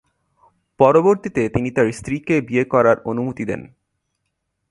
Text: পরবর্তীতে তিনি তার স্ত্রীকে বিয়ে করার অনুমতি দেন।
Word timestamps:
পরবর্তীতে 0.79 1.41
তিনি 1.49 1.69
তার 1.71 1.87
স্ত্রীকে 1.91 2.35
বিয়ে 2.41 2.65
করার 2.65 2.97
অনুমতি 3.05 3.43
দেন। 3.45 3.61